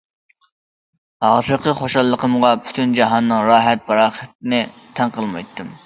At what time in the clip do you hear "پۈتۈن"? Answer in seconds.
2.65-2.97